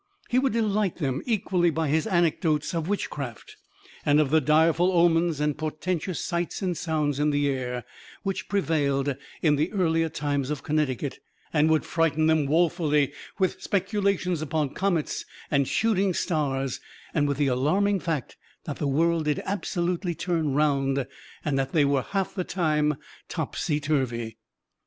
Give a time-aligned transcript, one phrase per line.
[0.31, 3.55] He would delight them equally by his anecdotes of witchcraft,
[4.03, 7.83] and of the direful omens and portentous sights and sounds in the air,
[8.23, 11.19] which prevailed in the earlier times of Connecticut;
[11.53, 16.79] and would frighten them wofully with speculations upon comets and shooting stars,
[17.13, 21.05] and with the alarming fact that the world did absolutely turn round,
[21.45, 22.95] and that they were half the time
[23.29, 24.39] topsy turvy!